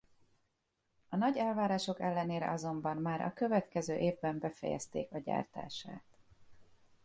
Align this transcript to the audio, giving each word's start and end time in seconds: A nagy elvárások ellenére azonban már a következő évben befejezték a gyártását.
A 1.09 1.15
nagy 1.15 1.37
elvárások 1.37 1.99
ellenére 1.99 2.49
azonban 2.51 2.97
már 2.97 3.21
a 3.21 3.33
következő 3.33 3.95
évben 3.97 4.39
befejezték 4.39 5.11
a 5.11 5.19
gyártását. 5.19 6.03